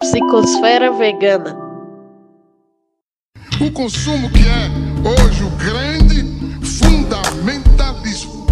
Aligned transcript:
Psicosfera 0.00 0.90
vegana. 0.92 1.54
O 3.60 3.70
consumo 3.70 4.30
que 4.30 4.38
é 4.38 4.70
hoje 5.06 5.44
o 5.44 5.50
grande 5.50 6.24
fundamentalismo. 6.64 8.46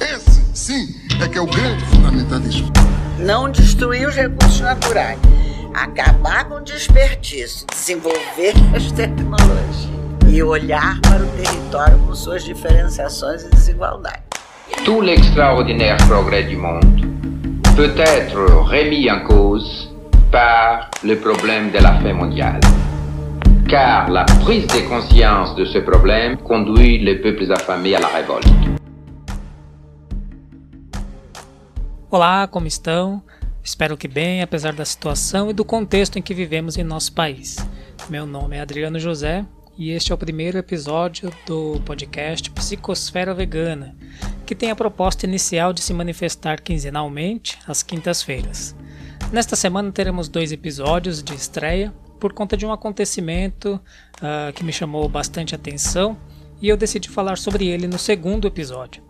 Esse, 0.00 0.40
sim, 0.54 0.94
é 1.22 1.28
que 1.28 1.36
é 1.36 1.40
o 1.42 1.46
grande 1.46 1.84
fundamentalismo. 1.84 2.72
Não 3.18 3.50
destruir 3.50 4.08
os 4.08 4.14
recursos 4.14 4.60
naturais, 4.60 5.18
acabar 5.74 6.48
com 6.48 6.54
o 6.54 6.60
desperdício, 6.62 7.66
desenvolver 7.70 8.54
as 8.74 8.90
tecnologias 8.90 9.90
e 10.26 10.42
olhar 10.42 10.98
para 11.02 11.22
o 11.22 11.28
território 11.32 11.98
com 12.06 12.14
suas 12.14 12.42
diferenciações 12.42 13.42
e 13.42 13.50
desigualdades. 13.50 14.24
Tout 14.86 15.02
l'extraordinaire 15.02 15.98
progrès 16.06 16.48
du 16.48 16.56
monde 16.56 17.06
peut 17.76 17.92
être 17.98 18.64
remis 18.64 19.10
en 19.10 19.20
cause 19.26 19.94
par 20.30 20.90
le 21.02 21.16
problème 21.16 21.70
de 21.70 21.78
la 21.78 22.00
faim 22.00 22.14
mondiale. 22.14 22.60
Car 23.68 24.10
la 24.10 24.24
prise 24.44 24.66
de 24.66 24.80
conscience 24.88 25.54
de 25.56 25.64
ce 25.64 25.78
problème 25.78 26.36
conduit 26.38 26.98
les 26.98 27.16
peuples 27.16 27.52
affamés 27.52 27.94
à 27.94 28.00
la 28.00 28.08
révolte. 28.08 28.46
Olá, 32.10 32.46
como 32.46 32.66
estão? 32.66 33.22
Espero 33.62 33.96
que 33.96 34.06
bem, 34.06 34.42
apesar 34.42 34.72
da 34.72 34.84
situação 34.84 35.50
e 35.50 35.52
do 35.52 35.64
contexto 35.64 36.18
em 36.18 36.22
que 36.22 36.32
vivemos 36.32 36.78
em 36.78 36.84
nosso 36.84 37.12
país. 37.12 37.56
Meu 38.08 38.24
nome 38.24 38.56
é 38.56 38.60
Adriano 38.60 38.98
José 38.98 39.44
e 39.76 39.90
este 39.90 40.12
é 40.12 40.14
o 40.14 40.18
primeiro 40.18 40.56
episódio 40.56 41.30
do 41.44 41.80
podcast 41.84 42.48
Psicosfera 42.50 43.34
Vegana, 43.34 43.96
que 44.46 44.54
tem 44.54 44.70
a 44.70 44.76
proposta 44.76 45.26
inicial 45.26 45.72
de 45.72 45.82
se 45.82 45.92
manifestar 45.92 46.60
quinzenalmente 46.60 47.58
às 47.66 47.82
quintas-feiras. 47.82 48.76
Nesta 49.32 49.56
semana 49.56 49.90
teremos 49.90 50.28
dois 50.28 50.52
episódios 50.52 51.22
de 51.22 51.34
estreia 51.34 51.92
por 52.20 52.32
conta 52.32 52.56
de 52.56 52.64
um 52.64 52.72
acontecimento 52.72 53.80
uh, 54.18 54.52
que 54.52 54.64
me 54.64 54.72
chamou 54.72 55.08
bastante 55.08 55.54
atenção 55.54 56.16
e 56.62 56.68
eu 56.68 56.76
decidi 56.76 57.08
falar 57.08 57.36
sobre 57.36 57.66
ele 57.66 57.86
no 57.88 57.98
segundo 57.98 58.46
episódio. 58.46 59.02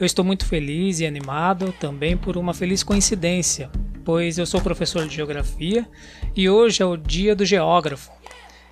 Eu 0.00 0.06
estou 0.06 0.24
muito 0.24 0.46
feliz 0.46 1.00
e 1.00 1.06
animado 1.06 1.72
também 1.78 2.16
por 2.16 2.36
uma 2.36 2.54
feliz 2.54 2.82
coincidência, 2.82 3.70
pois 4.04 4.38
eu 4.38 4.46
sou 4.46 4.60
professor 4.60 5.06
de 5.06 5.14
geografia 5.14 5.86
e 6.34 6.48
hoje 6.48 6.82
é 6.82 6.86
o 6.86 6.96
Dia 6.96 7.36
do 7.36 7.44
Geógrafo, 7.44 8.10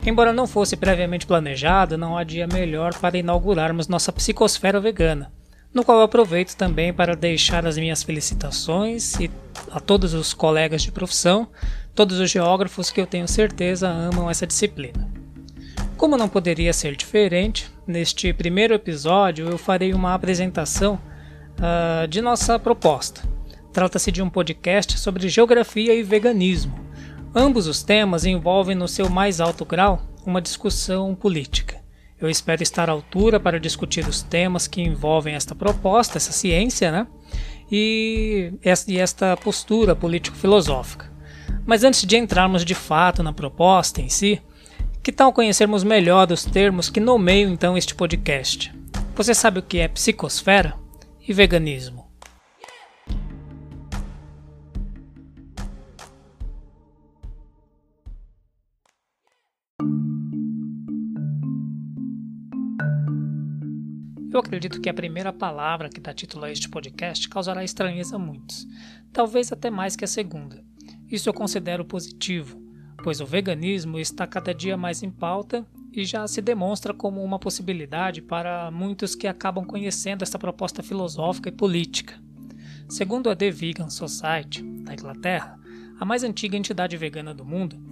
Embora 0.05 0.33
não 0.33 0.47
fosse 0.47 0.77
previamente 0.77 1.27
planejado, 1.27 1.97
não 1.97 2.17
há 2.17 2.25
dia 2.25 2.47
melhor 2.47 2.95
para 2.95 3.19
inaugurarmos 3.19 3.89
nossa 3.89 4.13
psicosfera 4.13 4.81
vegana, 4.81 5.33
no 5.77 5.85
qual 5.85 6.03
aproveito 6.03 6.57
também 6.57 6.93
para 6.93 7.15
deixar 7.15 7.65
as 7.67 7.79
minhas 7.79 8.03
felicitações 8.03 9.15
a 9.71 9.79
todos 9.79 10.15
os 10.15 10.35
colegas 10.35 10.83
de 10.83 10.91
profissão, 10.91 11.49
todos 11.95 12.19
os 12.19 12.31
geógrafos 12.31 12.91
que 12.91 13.01
eu 13.01 13.07
tenho 13.07 13.29
certeza 13.29 13.89
amam 13.89 14.29
essa 14.29 14.47
disciplina. 14.47 15.09
Como 15.97 16.17
não 16.17 16.29
poderia 16.29 16.73
ser 16.73 16.97
diferente, 16.97 17.71
neste 17.87 18.33
primeiro 18.33 18.75
episódio 18.75 19.49
eu 19.49 19.57
farei 19.57 19.95
uma 19.95 20.15
apresentação 20.15 20.99
uh, 21.59 22.09
de 22.09 22.21
nossa 22.21 22.59
proposta. 22.59 23.23
Trata-se 23.73 24.11
de 24.11 24.21
um 24.21 24.29
podcast 24.29 24.99
sobre 24.99 25.29
geografia 25.29 25.95
e 25.95 26.03
veganismo 26.03 26.87
Ambos 27.39 27.67
os 27.67 27.83
temas 27.83 28.25
envolvem 28.25 28.75
no 28.75 28.89
seu 28.89 29.11
mais 29.11 29.43
alto 29.43 29.63
grau 29.63 30.01
uma 30.25 30.41
discussão 30.41 31.15
política. 31.15 31.86
Eu 32.19 32.31
espero 32.31 32.63
estar 32.63 32.89
à 32.89 32.93
altura 32.93 33.39
para 33.39 33.61
discutir 33.61 34.09
os 34.09 34.23
temas 34.23 34.67
que 34.67 34.81
envolvem 34.81 35.35
esta 35.35 35.55
proposta, 35.55 36.17
essa 36.17 36.33
ciência, 36.33 36.91
né? 36.91 37.07
E 37.71 38.55
esta 38.63 39.37
postura 39.37 39.95
político-filosófica. 39.95 41.13
Mas 41.67 41.85
antes 41.85 42.07
de 42.07 42.17
entrarmos 42.17 42.65
de 42.65 42.75
fato 42.75 43.23
na 43.23 43.33
proposta 43.33 44.01
em 44.01 44.09
si, 44.09 44.41
que 45.03 45.13
tal 45.13 45.33
conhecermos 45.33 45.85
melhor 45.85 46.31
os 46.33 46.45
termos 46.45 46.89
que 46.89 47.01
nomeiam 47.01 47.51
então 47.51 47.77
este 47.77 47.95
podcast? 47.95 48.75
Você 49.15 49.35
sabe 49.35 49.59
o 49.59 49.63
que 49.63 49.79
é 49.79 49.89
psicosfera 49.89 50.75
e 51.27 51.33
veganismo? 51.33 52.06
Eu 64.37 64.41
acredito 64.41 64.83
que 64.83 64.91
a 64.91 64.93
primeira 64.93 65.33
palavra 65.33 65.89
que 65.89 65.99
dá 65.99 66.13
título 66.13 66.45
a 66.45 66.53
este 66.53 66.69
podcast 66.69 67.27
causará 67.27 67.65
estranheza 67.65 68.17
a 68.17 68.19
muitos, 68.19 68.67
talvez 69.11 69.51
até 69.51 69.71
mais 69.71 69.97
que 69.97 70.05
a 70.05 70.07
segunda. 70.07 70.63
Isso 71.11 71.27
eu 71.27 71.33
considero 71.33 71.87
positivo, 71.87 72.61
pois 73.03 73.19
o 73.23 73.25
veganismo 73.25 73.99
está 73.99 74.27
cada 74.27 74.53
dia 74.53 74.77
mais 74.77 75.03
em 75.03 75.11
pauta 75.11 75.67
e 75.91 76.05
já 76.05 76.27
se 76.27 76.43
demonstra 76.43 76.93
como 76.93 77.25
uma 77.25 77.39
possibilidade 77.39 78.21
para 78.21 78.71
muitos 78.71 79.15
que 79.15 79.27
acabam 79.27 79.65
conhecendo 79.65 80.23
esta 80.23 80.39
proposta 80.39 80.83
filosófica 80.83 81.49
e 81.49 81.53
política. 81.53 82.21
Segundo 82.91 83.31
a 83.31 83.35
The 83.35 83.51
Vegan 83.51 83.89
Society, 83.89 84.63
da 84.83 84.93
Inglaterra, 84.93 85.59
a 85.99 86.05
mais 86.05 86.23
antiga 86.23 86.59
entidade 86.59 86.95
vegana 86.99 87.33
do 87.33 87.43
mundo, 87.43 87.83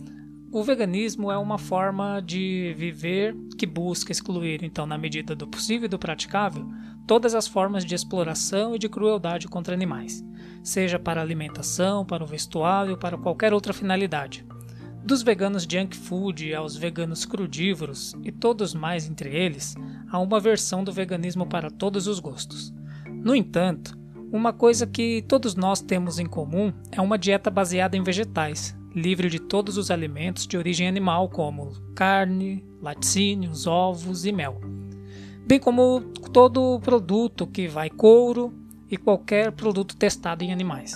o 0.54 0.62
veganismo 0.62 1.32
é 1.32 1.36
uma 1.36 1.58
forma 1.58 2.22
de 2.24 2.72
viver 2.78 3.34
que 3.58 3.66
busca 3.66 4.12
excluir, 4.12 4.62
então, 4.62 4.86
na 4.86 4.96
medida 4.96 5.34
do 5.34 5.48
possível 5.48 5.86
e 5.86 5.88
do 5.88 5.98
praticável, 5.98 6.64
todas 7.08 7.34
as 7.34 7.48
formas 7.48 7.84
de 7.84 7.92
exploração 7.92 8.72
e 8.72 8.78
de 8.78 8.88
crueldade 8.88 9.48
contra 9.48 9.74
animais, 9.74 10.24
seja 10.62 10.96
para 10.96 11.20
alimentação, 11.20 12.06
para 12.06 12.22
o 12.22 12.26
vestuário, 12.26 12.96
para 12.96 13.18
qualquer 13.18 13.52
outra 13.52 13.72
finalidade. 13.72 14.46
Dos 15.04 15.24
veganos 15.24 15.64
junk 15.64 15.96
food 15.96 16.54
aos 16.54 16.76
veganos 16.76 17.26
crudívoros 17.26 18.14
e 18.22 18.30
todos 18.30 18.74
mais 18.74 19.10
entre 19.10 19.34
eles, 19.34 19.74
há 20.08 20.20
uma 20.20 20.38
versão 20.38 20.84
do 20.84 20.92
veganismo 20.92 21.48
para 21.48 21.68
todos 21.68 22.06
os 22.06 22.20
gostos. 22.20 22.72
No 23.08 23.34
entanto, 23.34 23.98
uma 24.30 24.52
coisa 24.52 24.86
que 24.86 25.20
todos 25.22 25.56
nós 25.56 25.80
temos 25.80 26.20
em 26.20 26.26
comum 26.26 26.72
é 26.92 27.00
uma 27.00 27.18
dieta 27.18 27.50
baseada 27.50 27.96
em 27.96 28.04
vegetais, 28.04 28.76
livre 28.94 29.28
de 29.28 29.38
todos 29.38 29.76
os 29.76 29.90
alimentos 29.90 30.46
de 30.46 30.56
origem 30.56 30.86
animal, 30.86 31.28
como 31.28 31.72
carne, 31.94 32.64
laticínios, 32.80 33.66
ovos 33.66 34.24
e 34.24 34.32
mel, 34.32 34.60
bem 35.46 35.58
como 35.58 36.00
todo 36.32 36.80
produto 36.80 37.46
que 37.46 37.66
vai 37.66 37.90
couro 37.90 38.52
e 38.90 38.96
qualquer 38.96 39.52
produto 39.52 39.96
testado 39.96 40.44
em 40.44 40.52
animais. 40.52 40.94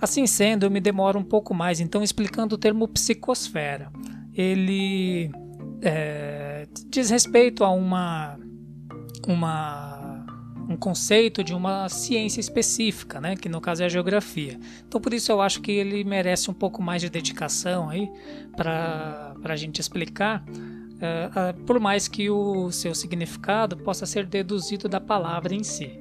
Assim 0.00 0.26
sendo, 0.26 0.66
eu 0.66 0.70
me 0.70 0.80
demoro 0.80 1.18
um 1.18 1.24
pouco 1.24 1.54
mais 1.54 1.78
então 1.78 2.02
explicando 2.02 2.56
o 2.56 2.58
termo 2.58 2.88
psicosfera. 2.88 3.92
Ele 4.34 5.30
é, 5.80 6.66
diz 6.88 7.10
respeito 7.10 7.62
a 7.62 7.70
uma, 7.70 8.36
uma 9.28 9.91
um 10.68 10.76
conceito 10.76 11.42
de 11.42 11.54
uma 11.54 11.88
ciência 11.88 12.40
específica, 12.40 13.20
né, 13.20 13.36
que 13.36 13.48
no 13.48 13.60
caso 13.60 13.82
é 13.82 13.86
a 13.86 13.88
geografia. 13.88 14.58
Então 14.86 15.00
por 15.00 15.12
isso 15.12 15.30
eu 15.32 15.40
acho 15.40 15.60
que 15.60 15.72
ele 15.72 16.04
merece 16.04 16.50
um 16.50 16.54
pouco 16.54 16.82
mais 16.82 17.02
de 17.02 17.10
dedicação 17.10 17.88
aí 17.88 18.10
para 18.56 19.34
a 19.44 19.56
gente 19.56 19.80
explicar, 19.80 20.44
uh, 20.44 21.60
por 21.64 21.80
mais 21.80 22.08
que 22.08 22.30
o 22.30 22.70
seu 22.70 22.94
significado 22.94 23.76
possa 23.76 24.06
ser 24.06 24.26
deduzido 24.26 24.88
da 24.88 25.00
palavra 25.00 25.54
em 25.54 25.64
si. 25.64 25.98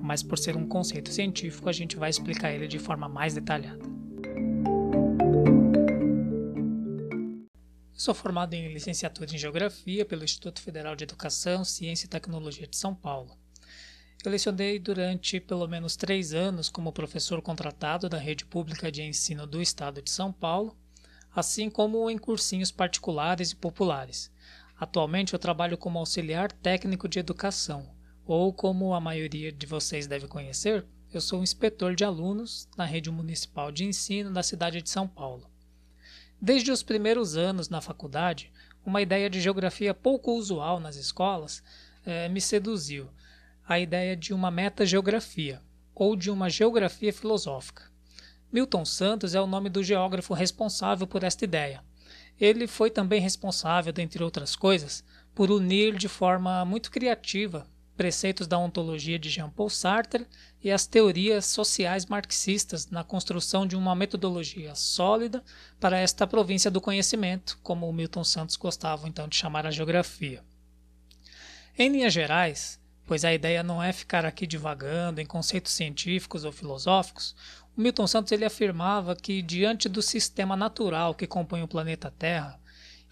Mas 0.00 0.22
por 0.22 0.38
ser 0.38 0.56
um 0.56 0.66
conceito 0.66 1.10
científico, 1.12 1.68
a 1.68 1.72
gente 1.72 1.96
vai 1.96 2.10
explicar 2.10 2.52
ele 2.52 2.68
de 2.68 2.78
forma 2.78 3.08
mais 3.08 3.34
detalhada. 3.34 3.96
Sou 7.92 8.14
formado 8.14 8.52
em 8.52 8.72
licenciatura 8.72 9.34
em 9.34 9.38
Geografia 9.38 10.04
pelo 10.04 10.22
Instituto 10.22 10.60
Federal 10.60 10.94
de 10.94 11.04
Educação, 11.04 11.64
Ciência 11.64 12.04
e 12.04 12.10
Tecnologia 12.10 12.66
de 12.66 12.76
São 12.76 12.94
Paulo. 12.94 13.45
Eu 14.26 14.32
lecionei 14.32 14.80
durante 14.80 15.38
pelo 15.38 15.68
menos 15.68 15.94
três 15.94 16.34
anos 16.34 16.68
como 16.68 16.92
professor 16.92 17.40
contratado 17.40 18.08
da 18.08 18.18
rede 18.18 18.44
pública 18.44 18.90
de 18.90 19.00
ensino 19.00 19.46
do 19.46 19.62
estado 19.62 20.02
de 20.02 20.10
São 20.10 20.32
Paulo, 20.32 20.76
assim 21.32 21.70
como 21.70 22.10
em 22.10 22.18
cursinhos 22.18 22.72
particulares 22.72 23.52
e 23.52 23.56
populares. 23.56 24.32
Atualmente 24.80 25.32
eu 25.32 25.38
trabalho 25.38 25.78
como 25.78 26.00
auxiliar 26.00 26.50
técnico 26.50 27.06
de 27.06 27.20
educação, 27.20 27.88
ou 28.26 28.52
como 28.52 28.94
a 28.94 29.00
maioria 29.00 29.52
de 29.52 29.64
vocês 29.64 30.08
deve 30.08 30.26
conhecer, 30.26 30.84
eu 31.14 31.20
sou 31.20 31.40
inspetor 31.40 31.94
de 31.94 32.02
alunos 32.02 32.68
na 32.76 32.84
rede 32.84 33.12
municipal 33.12 33.70
de 33.70 33.84
ensino 33.84 34.32
da 34.32 34.42
cidade 34.42 34.82
de 34.82 34.90
São 34.90 35.06
Paulo. 35.06 35.48
Desde 36.42 36.72
os 36.72 36.82
primeiros 36.82 37.36
anos 37.36 37.68
na 37.68 37.80
faculdade, 37.80 38.52
uma 38.84 39.00
ideia 39.00 39.30
de 39.30 39.40
geografia 39.40 39.94
pouco 39.94 40.32
usual 40.32 40.80
nas 40.80 40.96
escolas 40.96 41.62
eh, 42.04 42.28
me 42.28 42.40
seduziu 42.40 43.08
a 43.66 43.78
ideia 43.78 44.16
de 44.16 44.32
uma 44.32 44.50
metageografia, 44.50 45.60
ou 45.94 46.14
de 46.14 46.30
uma 46.30 46.48
geografia 46.48 47.12
filosófica. 47.12 47.90
Milton 48.52 48.84
Santos 48.84 49.34
é 49.34 49.40
o 49.40 49.46
nome 49.46 49.68
do 49.68 49.82
geógrafo 49.82 50.34
responsável 50.34 51.06
por 51.06 51.24
esta 51.24 51.44
ideia. 51.44 51.82
Ele 52.40 52.66
foi 52.66 52.90
também 52.90 53.20
responsável, 53.20 53.92
dentre 53.92 54.22
outras 54.22 54.54
coisas, 54.54 55.02
por 55.34 55.50
unir 55.50 55.96
de 55.96 56.08
forma 56.08 56.64
muito 56.64 56.90
criativa 56.90 57.66
preceitos 57.96 58.46
da 58.46 58.58
ontologia 58.58 59.18
de 59.18 59.30
Jean-Paul 59.30 59.70
Sartre 59.70 60.26
e 60.62 60.70
as 60.70 60.86
teorias 60.86 61.46
sociais 61.46 62.06
marxistas 62.06 62.90
na 62.90 63.02
construção 63.02 63.66
de 63.66 63.74
uma 63.74 63.94
metodologia 63.94 64.74
sólida 64.74 65.42
para 65.80 65.98
esta 65.98 66.26
província 66.26 66.70
do 66.70 66.80
conhecimento, 66.80 67.58
como 67.62 67.88
o 67.88 67.92
Milton 67.92 68.22
Santos 68.22 68.56
gostava 68.56 69.08
então 69.08 69.26
de 69.26 69.36
chamar 69.36 69.66
a 69.66 69.70
geografia. 69.70 70.44
Em 71.78 71.90
linhas 71.90 72.12
gerais, 72.12 72.78
pois 73.06 73.24
a 73.24 73.32
ideia 73.32 73.62
não 73.62 73.82
é 73.82 73.92
ficar 73.92 74.26
aqui 74.26 74.46
divagando 74.46 75.20
em 75.20 75.26
conceitos 75.26 75.72
científicos 75.72 76.44
ou 76.44 76.52
filosóficos, 76.52 77.34
o 77.76 77.80
Milton 77.80 78.06
Santos 78.06 78.32
ele 78.32 78.44
afirmava 78.44 79.14
que 79.14 79.40
diante 79.40 79.88
do 79.88 80.02
sistema 80.02 80.56
natural 80.56 81.14
que 81.14 81.26
compõe 81.26 81.62
o 81.62 81.68
planeta 81.68 82.10
Terra, 82.10 82.60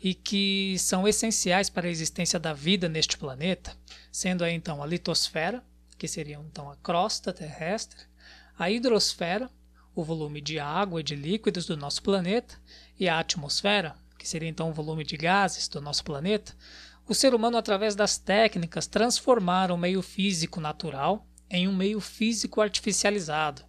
e 0.04 0.12
que 0.12 0.76
são 0.78 1.08
essenciais 1.08 1.70
para 1.70 1.86
a 1.86 1.90
existência 1.90 2.38
da 2.38 2.52
vida 2.52 2.90
neste 2.90 3.16
planeta, 3.16 3.74
sendo 4.12 4.44
aí 4.44 4.52
então 4.52 4.82
a 4.82 4.86
litosfera, 4.86 5.64
que 5.96 6.06
seria 6.06 6.38
então 6.46 6.70
a 6.70 6.76
crosta 6.76 7.32
terrestre, 7.32 8.00
a 8.58 8.70
hidrosfera, 8.70 9.50
o 9.94 10.04
volume 10.04 10.42
de 10.42 10.58
água 10.58 11.00
e 11.00 11.02
de 11.02 11.16
líquidos 11.16 11.64
do 11.64 11.74
nosso 11.74 12.02
planeta, 12.02 12.54
e 13.00 13.08
a 13.08 13.18
atmosfera, 13.18 13.94
que 14.18 14.28
seria 14.28 14.48
então 14.48 14.68
o 14.68 14.74
volume 14.74 15.04
de 15.04 15.16
gases 15.16 15.68
do 15.68 15.80
nosso 15.80 16.04
planeta, 16.04 16.54
o 17.06 17.14
ser 17.14 17.34
humano, 17.34 17.58
através 17.58 17.94
das 17.94 18.16
técnicas, 18.16 18.86
transformaram 18.86 19.74
o 19.74 19.78
meio 19.78 20.00
físico 20.00 20.60
natural 20.60 21.26
em 21.50 21.68
um 21.68 21.74
meio 21.74 22.00
físico 22.00 22.60
artificializado, 22.62 23.62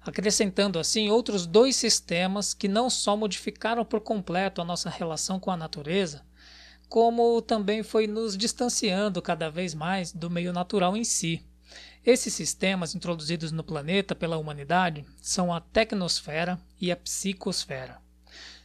acrescentando 0.00 0.78
assim 0.78 1.10
outros 1.10 1.46
dois 1.46 1.76
sistemas 1.76 2.54
que 2.54 2.66
não 2.66 2.88
só 2.88 3.14
modificaram 3.14 3.84
por 3.84 4.00
completo 4.00 4.62
a 4.62 4.64
nossa 4.64 4.88
relação 4.88 5.38
com 5.38 5.50
a 5.50 5.56
natureza, 5.56 6.24
como 6.88 7.42
também 7.42 7.82
foi 7.82 8.06
nos 8.06 8.36
distanciando 8.36 9.20
cada 9.20 9.50
vez 9.50 9.74
mais 9.74 10.10
do 10.10 10.30
meio 10.30 10.52
natural 10.52 10.96
em 10.96 11.04
si. 11.04 11.44
Esses 12.04 12.32
sistemas 12.32 12.94
introduzidos 12.94 13.52
no 13.52 13.62
planeta 13.62 14.14
pela 14.14 14.38
humanidade 14.38 15.04
são 15.20 15.52
a 15.52 15.60
tecnosfera 15.60 16.58
e 16.80 16.90
a 16.90 16.96
psicosfera. 16.96 18.00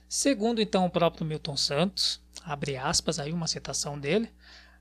Segundo 0.08 0.62
então 0.62 0.86
o 0.86 0.90
próprio 0.90 1.26
Milton 1.26 1.58
Santos, 1.58 2.23
abre 2.46 2.78
aspas 2.78 3.20
aí 3.20 3.32
uma 3.32 3.48
citação 3.48 4.00
dele, 4.00 4.30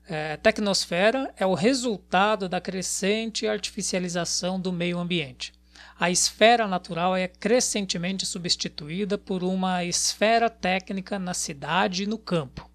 é, 0.07 0.37
tecnosfera 0.37 1.33
é 1.37 1.45
o 1.45 1.53
resultado 1.53 2.49
da 2.49 2.59
crescente 2.59 3.47
artificialização 3.47 4.59
do 4.59 4.71
meio 4.71 4.99
ambiente 4.99 5.53
a 5.99 6.09
esfera 6.09 6.67
natural 6.67 7.15
é 7.15 7.27
crescentemente 7.27 8.25
substituída 8.25 9.17
por 9.17 9.43
uma 9.43 9.83
esfera 9.83 10.49
técnica 10.49 11.19
na 11.19 11.33
cidade 11.33 12.03
e 12.03 12.07
no 12.07 12.17
campo. 12.17 12.69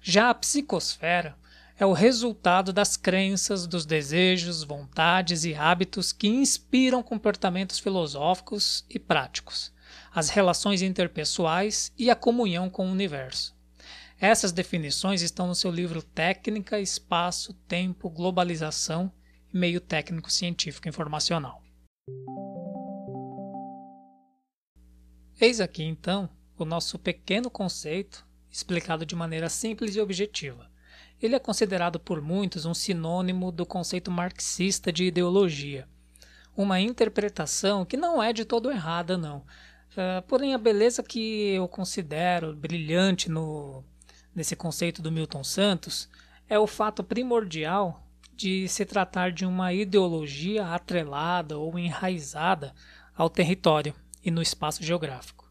Já 0.00 0.30
a 0.30 0.34
psicosfera 0.34 1.36
é 1.76 1.84
o 1.84 1.92
resultado 1.92 2.72
das 2.72 2.96
crenças, 2.96 3.66
dos 3.66 3.84
desejos, 3.84 4.62
vontades 4.62 5.44
e 5.44 5.54
hábitos 5.54 6.12
que 6.12 6.28
inspiram 6.28 7.02
comportamentos 7.02 7.78
filosóficos 7.78 8.84
e 8.88 8.98
práticos, 8.98 9.72
as 10.14 10.28
relações 10.30 10.82
interpessoais 10.82 11.90
e 11.98 12.10
a 12.10 12.14
comunhão 12.14 12.70
com 12.70 12.86
o 12.86 12.92
universo. 12.92 13.53
Essas 14.20 14.52
definições 14.52 15.22
estão 15.22 15.48
no 15.48 15.54
seu 15.54 15.70
livro 15.70 16.00
Técnica, 16.00 16.78
Espaço, 16.78 17.52
Tempo, 17.66 18.08
Globalização 18.08 19.12
e 19.52 19.58
Meio 19.58 19.80
Técnico 19.80 20.30
Científico 20.30 20.88
Informacional. 20.88 21.62
Eis 25.40 25.60
aqui 25.60 25.82
então 25.82 26.30
o 26.56 26.64
nosso 26.64 26.96
pequeno 26.98 27.50
conceito 27.50 28.24
explicado 28.50 29.04
de 29.04 29.16
maneira 29.16 29.48
simples 29.48 29.96
e 29.96 30.00
objetiva. 30.00 30.70
Ele 31.20 31.34
é 31.34 31.40
considerado 31.40 31.98
por 31.98 32.20
muitos 32.22 32.64
um 32.64 32.74
sinônimo 32.74 33.50
do 33.50 33.66
conceito 33.66 34.12
marxista 34.12 34.92
de 34.92 35.04
ideologia, 35.04 35.88
uma 36.56 36.80
interpretação 36.80 37.84
que 37.84 37.96
não 37.96 38.22
é 38.22 38.32
de 38.32 38.44
todo 38.44 38.70
errada, 38.70 39.18
não. 39.18 39.38
Uh, 39.38 40.22
porém, 40.28 40.54
a 40.54 40.58
beleza 40.58 41.02
que 41.02 41.48
eu 41.48 41.66
considero 41.66 42.54
brilhante 42.54 43.28
no, 43.28 43.84
nesse 44.34 44.56
conceito 44.56 45.00
do 45.00 45.12
Milton 45.12 45.44
Santos 45.44 46.08
é 46.48 46.58
o 46.58 46.66
fato 46.66 47.02
primordial 47.02 48.02
de 48.36 48.68
se 48.68 48.84
tratar 48.84 49.30
de 49.30 49.46
uma 49.46 49.72
ideologia 49.72 50.66
atrelada 50.66 51.56
ou 51.56 51.78
enraizada 51.78 52.74
ao 53.16 53.30
território 53.30 53.94
e 54.24 54.30
no 54.30 54.42
espaço 54.42 54.82
geográfico. 54.82 55.48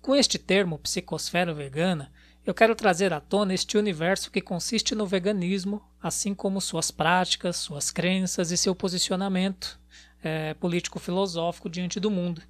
Com 0.00 0.14
este 0.14 0.38
termo, 0.38 0.78
psicosfera 0.78 1.54
vegana, 1.54 2.10
eu 2.44 2.54
quero 2.54 2.74
trazer 2.74 3.12
à 3.12 3.20
tona 3.20 3.54
este 3.54 3.76
universo 3.76 4.30
que 4.30 4.40
consiste 4.40 4.94
no 4.94 5.06
veganismo, 5.06 5.82
assim 6.02 6.34
como 6.34 6.60
suas 6.60 6.90
práticas, 6.90 7.56
suas 7.56 7.90
crenças 7.90 8.50
e 8.50 8.56
seu 8.56 8.74
posicionamento 8.74 9.78
é, 10.22 10.54
político-filosófico 10.54 11.68
diante 11.68 12.00
do 12.00 12.10
mundo. 12.10 12.42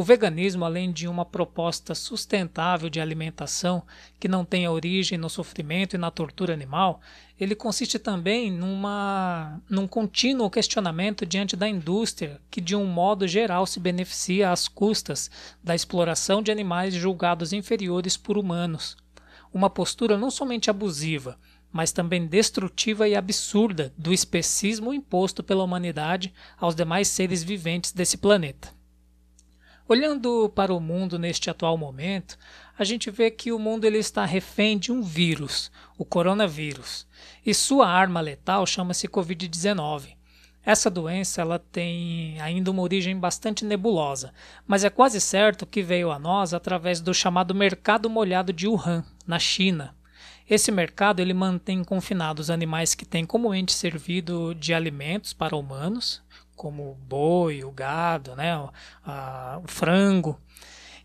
O 0.00 0.02
veganismo, 0.02 0.64
além 0.64 0.90
de 0.90 1.06
uma 1.06 1.26
proposta 1.26 1.94
sustentável 1.94 2.88
de 2.88 3.02
alimentação 3.02 3.82
que 4.18 4.28
não 4.28 4.46
tenha 4.46 4.72
origem 4.72 5.18
no 5.18 5.28
sofrimento 5.28 5.94
e 5.94 5.98
na 5.98 6.10
tortura 6.10 6.54
animal, 6.54 7.02
ele 7.38 7.54
consiste 7.54 7.98
também 7.98 8.50
numa, 8.50 9.60
num 9.68 9.86
contínuo 9.86 10.48
questionamento 10.48 11.26
diante 11.26 11.54
da 11.54 11.68
indústria 11.68 12.40
que, 12.50 12.62
de 12.62 12.74
um 12.74 12.86
modo 12.86 13.28
geral, 13.28 13.66
se 13.66 13.78
beneficia 13.78 14.50
às 14.50 14.68
custas 14.68 15.30
da 15.62 15.74
exploração 15.74 16.42
de 16.42 16.50
animais 16.50 16.94
julgados 16.94 17.52
inferiores 17.52 18.16
por 18.16 18.38
humanos. 18.38 18.96
Uma 19.52 19.68
postura 19.68 20.16
não 20.16 20.30
somente 20.30 20.70
abusiva, 20.70 21.38
mas 21.70 21.92
também 21.92 22.26
destrutiva 22.26 23.06
e 23.06 23.14
absurda 23.14 23.92
do 23.98 24.14
especismo 24.14 24.94
imposto 24.94 25.42
pela 25.42 25.62
humanidade 25.62 26.32
aos 26.56 26.74
demais 26.74 27.06
seres 27.06 27.42
viventes 27.42 27.92
desse 27.92 28.16
planeta. 28.16 28.79
Olhando 29.90 30.48
para 30.54 30.72
o 30.72 30.78
mundo 30.78 31.18
neste 31.18 31.50
atual 31.50 31.76
momento, 31.76 32.38
a 32.78 32.84
gente 32.84 33.10
vê 33.10 33.28
que 33.28 33.50
o 33.50 33.58
mundo 33.58 33.84
ele 33.84 33.98
está 33.98 34.24
refém 34.24 34.78
de 34.78 34.92
um 34.92 35.02
vírus, 35.02 35.68
o 35.98 36.04
coronavírus, 36.04 37.08
e 37.44 37.52
sua 37.52 37.88
arma 37.88 38.20
letal 38.20 38.64
chama-se 38.64 39.08
Covid-19. 39.08 40.14
Essa 40.64 40.88
doença 40.88 41.40
ela 41.40 41.58
tem 41.58 42.40
ainda 42.40 42.70
uma 42.70 42.82
origem 42.82 43.18
bastante 43.18 43.64
nebulosa, 43.64 44.32
mas 44.64 44.84
é 44.84 44.90
quase 44.90 45.20
certo 45.20 45.66
que 45.66 45.82
veio 45.82 46.12
a 46.12 46.20
nós 46.20 46.54
através 46.54 47.00
do 47.00 47.12
chamado 47.12 47.52
mercado 47.52 48.08
molhado 48.08 48.52
de 48.52 48.68
Wuhan, 48.68 49.04
na 49.26 49.40
China. 49.40 49.96
Esse 50.48 50.70
mercado 50.70 51.18
ele 51.18 51.34
mantém 51.34 51.82
confinados 51.82 52.48
animais 52.48 52.94
que 52.94 53.04
têm 53.04 53.24
comumente 53.24 53.72
servido 53.72 54.54
de 54.54 54.72
alimentos 54.72 55.32
para 55.32 55.56
humanos, 55.56 56.22
como 56.60 56.90
o 56.90 56.94
boi, 56.94 57.64
o 57.64 57.72
gado, 57.72 58.36
né, 58.36 58.54
o, 58.54 58.70
a, 59.02 59.58
o 59.64 59.66
frango, 59.66 60.38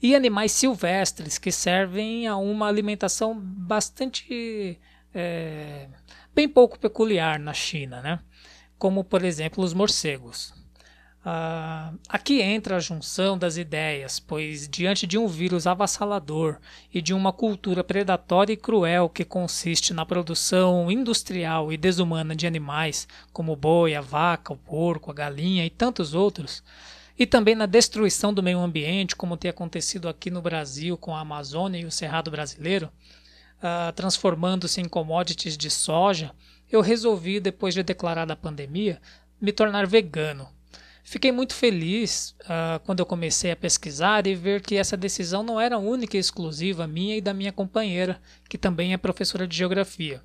e 0.01 0.13
animais 0.13 0.51
silvestres 0.51 1.37
que 1.37 1.49
servem 1.49 2.27
a 2.27 2.35
uma 2.35 2.67
alimentação 2.67 3.33
bastante 3.39 4.77
é, 5.13 5.87
bem 6.33 6.49
pouco 6.49 6.77
peculiar 6.77 7.39
na 7.39 7.53
China, 7.53 8.01
né? 8.01 8.19
como 8.77 9.01
por 9.01 9.23
exemplo 9.23 9.63
os 9.63 9.73
morcegos. 9.73 10.53
Uh, 11.25 11.97
aqui 12.07 12.39
entra 12.39 12.75
a 12.75 12.79
junção 12.79 13.35
das 13.35 13.57
ideias, 13.57 14.19
pois 14.19 14.69
diante 14.69 15.07
de 15.07 15.17
um 15.17 15.25
vírus 15.25 15.65
avassalador 15.65 16.59
e 16.93 17.01
de 17.01 17.15
uma 17.15 17.33
cultura 17.33 17.83
predatória 17.83 18.53
e 18.53 18.57
cruel 18.57 19.09
que 19.09 19.25
consiste 19.25 19.91
na 19.91 20.05
produção 20.05 20.91
industrial 20.91 21.73
e 21.73 21.77
desumana 21.77 22.35
de 22.35 22.45
animais, 22.45 23.07
como 23.33 23.53
o 23.53 23.55
boi, 23.55 23.95
a 23.95 24.01
vaca, 24.01 24.53
o 24.53 24.57
porco, 24.57 25.09
a 25.09 25.15
galinha 25.15 25.65
e 25.65 25.69
tantos 25.71 26.13
outros, 26.13 26.63
e 27.17 27.25
também 27.25 27.55
na 27.55 27.65
destruição 27.65 28.31
do 28.31 28.43
meio 28.43 28.59
ambiente, 28.59 29.15
como 29.15 29.35
tem 29.35 29.49
acontecido 29.49 30.07
aqui 30.07 30.29
no 30.29 30.43
Brasil 30.43 30.95
com 30.95 31.15
a 31.15 31.21
Amazônia 31.21 31.79
e 31.79 31.85
o 31.85 31.91
Cerrado 31.91 32.29
brasileiro, 32.29 32.91
uh, 33.57 33.91
transformando-se 33.93 34.79
em 34.79 34.87
commodities 34.87 35.57
de 35.57 35.71
soja, 35.71 36.35
eu 36.71 36.81
resolvi, 36.81 37.39
depois 37.39 37.73
de 37.73 37.81
declarada 37.81 38.33
a 38.33 38.37
pandemia, 38.37 39.01
me 39.41 39.51
tornar 39.51 39.87
vegano 39.87 40.53
Fiquei 41.07 41.31
muito 41.31 41.53
feliz 41.53 42.35
uh, 42.41 42.79
quando 42.83 42.99
eu 42.99 43.05
comecei 43.05 43.51
a 43.51 43.55
pesquisar 43.55 44.25
e 44.25 44.33
ver 44.33 44.63
que 44.63 44.75
essa 44.75 44.97
decisão 44.97 45.43
não 45.43 45.61
era 45.61 45.77
única 45.77 46.17
e 46.17 46.19
exclusiva 46.19 46.87
minha 46.87 47.15
e 47.15 47.21
da 47.21 47.31
minha 47.31 47.53
companheira, 47.53 48.19
que 48.49 48.57
também 48.57 48.91
é 48.91 48.97
professora 48.97 49.47
de 49.47 49.55
geografia. 49.55 50.23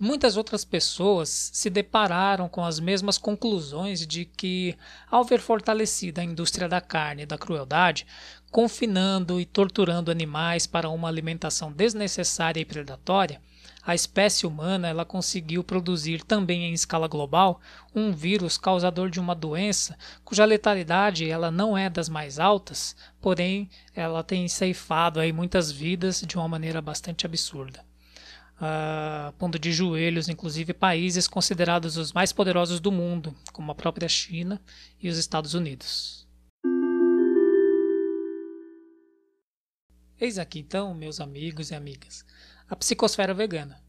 Muitas 0.00 0.38
outras 0.38 0.64
pessoas 0.64 1.50
se 1.52 1.68
depararam 1.68 2.48
com 2.48 2.64
as 2.64 2.80
mesmas 2.80 3.18
conclusões 3.18 4.06
de 4.06 4.24
que, 4.24 4.74
ao 5.10 5.22
ver 5.22 5.38
fortalecida 5.38 6.22
a 6.22 6.24
indústria 6.24 6.66
da 6.66 6.80
carne 6.80 7.24
e 7.24 7.26
da 7.26 7.36
crueldade, 7.36 8.06
confinando 8.50 9.38
e 9.38 9.44
torturando 9.44 10.10
animais 10.10 10.66
para 10.66 10.88
uma 10.88 11.08
alimentação 11.08 11.70
desnecessária 11.70 12.58
e 12.58 12.64
predatória, 12.64 13.38
a 13.82 13.94
espécie 13.94 14.46
humana 14.46 14.88
ela 14.88 15.04
conseguiu 15.04 15.64
produzir 15.64 16.22
também 16.22 16.64
em 16.64 16.72
escala 16.72 17.08
global 17.08 17.60
um 17.94 18.12
vírus 18.12 18.58
causador 18.58 19.08
de 19.10 19.18
uma 19.18 19.34
doença 19.34 19.96
cuja 20.24 20.44
letalidade 20.44 21.28
ela 21.28 21.50
não 21.50 21.76
é 21.76 21.88
das 21.88 22.08
mais 22.08 22.38
altas, 22.38 22.94
porém 23.20 23.70
ela 23.94 24.22
tem 24.22 24.46
ceifado 24.48 25.18
aí 25.18 25.32
muitas 25.32 25.70
vidas 25.70 26.20
de 26.20 26.36
uma 26.36 26.48
maneira 26.48 26.80
bastante 26.80 27.26
absurda. 27.26 27.84
uh, 28.60 29.32
pondo 29.38 29.58
de 29.58 29.72
joelhos, 29.72 30.28
inclusive, 30.28 30.74
países 30.74 31.26
considerados 31.26 31.96
os 31.96 32.12
mais 32.12 32.32
poderosos 32.32 32.78
do 32.78 32.92
mundo, 32.92 33.34
como 33.52 33.72
a 33.72 33.74
própria 33.74 34.08
China 34.08 34.60
e 35.00 35.08
os 35.08 35.16
Estados 35.16 35.54
Unidos. 35.54 36.28
Eis 40.20 40.38
aqui 40.38 40.58
então, 40.58 40.92
meus 40.92 41.18
amigos 41.18 41.70
e 41.70 41.74
amigas, 41.74 42.26
a 42.70 42.76
psicosfera 42.76 43.34
vegana. 43.34 43.82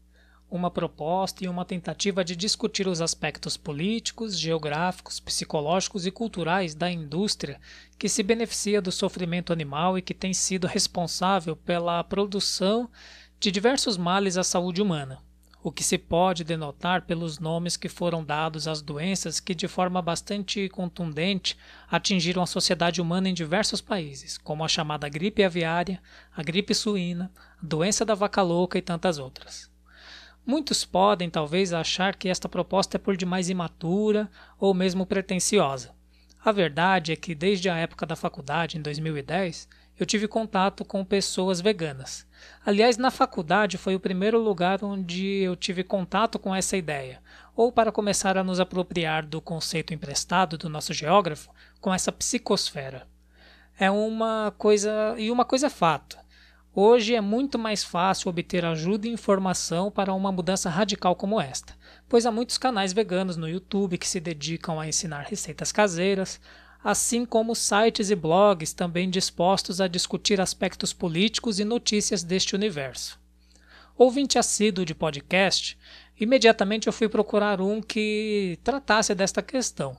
Uma 0.50 0.68
proposta 0.68 1.44
e 1.44 1.48
uma 1.48 1.64
tentativa 1.64 2.24
de 2.24 2.34
discutir 2.34 2.88
os 2.88 3.00
aspectos 3.00 3.56
políticos, 3.56 4.36
geográficos, 4.36 5.20
psicológicos 5.20 6.04
e 6.04 6.10
culturais 6.10 6.74
da 6.74 6.90
indústria 6.90 7.60
que 7.96 8.08
se 8.08 8.24
beneficia 8.24 8.82
do 8.82 8.90
sofrimento 8.90 9.52
animal 9.52 9.96
e 9.96 10.02
que 10.02 10.12
tem 10.12 10.34
sido 10.34 10.66
responsável 10.66 11.54
pela 11.54 12.02
produção 12.02 12.90
de 13.38 13.52
diversos 13.52 13.96
males 13.96 14.36
à 14.36 14.42
saúde 14.42 14.82
humana, 14.82 15.22
o 15.62 15.70
que 15.70 15.84
se 15.84 15.96
pode 15.96 16.42
denotar 16.42 17.02
pelos 17.02 17.38
nomes 17.38 17.76
que 17.76 17.88
foram 17.88 18.24
dados 18.24 18.66
às 18.66 18.82
doenças 18.82 19.38
que, 19.38 19.54
de 19.54 19.68
forma 19.68 20.02
bastante 20.02 20.68
contundente, 20.68 21.56
atingiram 21.88 22.42
a 22.42 22.46
sociedade 22.46 23.00
humana 23.00 23.28
em 23.28 23.34
diversos 23.34 23.80
países, 23.80 24.36
como 24.36 24.64
a 24.64 24.68
chamada 24.68 25.08
gripe 25.08 25.44
aviária, 25.44 26.02
a 26.34 26.42
gripe 26.42 26.74
suína, 26.74 27.30
a 27.62 27.64
doença 27.64 28.04
da 28.04 28.14
vaca 28.14 28.42
louca 28.42 28.76
e 28.76 28.82
tantas 28.82 29.18
outras. 29.18 29.70
Muitos 30.44 30.84
podem, 30.84 31.30
talvez, 31.30 31.72
achar 31.72 32.16
que 32.16 32.28
esta 32.28 32.48
proposta 32.48 32.96
é 32.96 32.98
por 32.98 33.16
demais 33.16 33.48
imatura 33.48 34.28
ou 34.58 34.74
mesmo 34.74 35.06
pretensiosa. 35.06 35.94
A 36.44 36.50
verdade 36.50 37.12
é 37.12 37.16
que, 37.16 37.36
desde 37.36 37.70
a 37.70 37.76
época 37.76 38.04
da 38.04 38.16
faculdade, 38.16 38.76
em 38.76 38.82
2010, 38.82 39.68
eu 40.02 40.06
tive 40.06 40.26
contato 40.26 40.84
com 40.84 41.04
pessoas 41.04 41.60
veganas. 41.60 42.26
Aliás, 42.66 42.96
na 42.96 43.08
faculdade 43.08 43.78
foi 43.78 43.94
o 43.94 44.00
primeiro 44.00 44.36
lugar 44.36 44.82
onde 44.82 45.24
eu 45.24 45.54
tive 45.54 45.84
contato 45.84 46.40
com 46.40 46.52
essa 46.52 46.76
ideia, 46.76 47.22
ou 47.54 47.70
para 47.70 47.92
começar 47.92 48.36
a 48.36 48.42
nos 48.42 48.58
apropriar 48.58 49.24
do 49.24 49.40
conceito 49.40 49.94
emprestado 49.94 50.58
do 50.58 50.68
nosso 50.68 50.92
geógrafo, 50.92 51.50
com 51.80 51.94
essa 51.94 52.10
psicosfera. 52.10 53.06
É 53.78 53.92
uma 53.92 54.52
coisa. 54.58 55.14
E 55.16 55.30
uma 55.30 55.44
coisa 55.44 55.68
é 55.68 55.70
fato. 55.70 56.18
Hoje 56.74 57.14
é 57.14 57.20
muito 57.20 57.56
mais 57.56 57.84
fácil 57.84 58.28
obter 58.28 58.64
ajuda 58.64 59.06
e 59.06 59.12
informação 59.12 59.88
para 59.88 60.12
uma 60.12 60.32
mudança 60.32 60.68
radical 60.68 61.14
como 61.14 61.40
esta, 61.40 61.74
pois 62.08 62.26
há 62.26 62.32
muitos 62.32 62.58
canais 62.58 62.92
veganos 62.92 63.36
no 63.36 63.48
YouTube 63.48 63.98
que 63.98 64.08
se 64.08 64.18
dedicam 64.18 64.80
a 64.80 64.88
ensinar 64.88 65.26
receitas 65.28 65.70
caseiras, 65.70 66.40
assim 66.82 67.24
como 67.24 67.54
sites 67.54 68.10
e 68.10 68.14
blogs 68.14 68.72
também 68.72 69.08
dispostos 69.08 69.80
a 69.80 69.88
discutir 69.88 70.40
aspectos 70.40 70.92
políticos 70.92 71.58
e 71.58 71.64
notícias 71.64 72.22
deste 72.22 72.54
universo. 72.54 73.20
Ouvinte 73.96 74.38
assíduo 74.38 74.84
de 74.84 74.94
podcast, 74.94 75.78
imediatamente 76.18 76.86
eu 76.86 76.92
fui 76.92 77.08
procurar 77.08 77.60
um 77.60 77.80
que 77.80 78.58
tratasse 78.64 79.14
desta 79.14 79.42
questão. 79.42 79.96